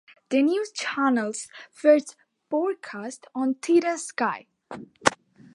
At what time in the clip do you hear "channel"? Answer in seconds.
0.71-1.31